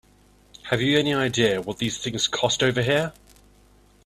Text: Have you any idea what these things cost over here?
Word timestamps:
Have 0.71 0.81
you 0.81 0.97
any 0.97 1.13
idea 1.13 1.61
what 1.61 1.77
these 1.77 1.99
things 1.99 2.27
cost 2.27 2.63
over 2.63 2.81
here? 2.81 3.13